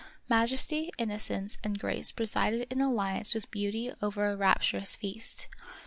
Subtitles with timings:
[0.27, 5.45] Majesty, innocence, and grace presided in alliance with beauty over a rapturous feast.